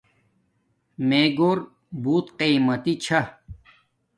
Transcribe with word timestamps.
میں 1.07 1.27
گھور 1.37 1.57
بوت 2.03 2.25
قیمتی 2.39 2.93
چھا 3.03 3.21